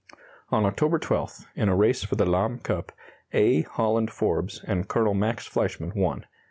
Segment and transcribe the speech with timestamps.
[0.49, 2.91] On October 12th, in a race for the Lahm cup,
[3.33, 3.61] A.
[3.61, 5.13] Holland Forbes and Col.
[5.13, 6.25] Max Fleischman won.